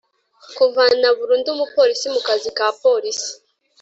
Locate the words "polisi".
2.81-3.31